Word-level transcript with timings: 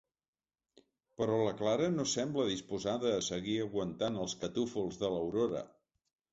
Però 1.21 1.35
la 1.47 1.51
Clara 1.59 1.89
no 1.99 2.07
sembla 2.15 2.47
disposada 2.53 3.13
a 3.19 3.21
seguir 3.29 3.61
aguantant 3.69 4.21
els 4.25 4.37
catúfols 4.43 5.01
de 5.05 5.15
l'Aurora. 5.17 5.67